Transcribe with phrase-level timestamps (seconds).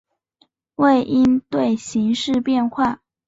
[0.77, 3.03] 为应对形势变化